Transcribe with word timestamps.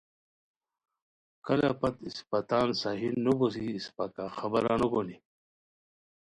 کلہ 1.45 1.69
پت 1.79 1.95
اسپہ 2.07 2.39
تان 2.49 2.67
صحیح 2.81 3.13
نوبوسی 3.23 3.65
اسپہ 3.79 4.05
کا 4.15 4.25
خبرا 4.37 4.73
نوگونی 4.79 5.17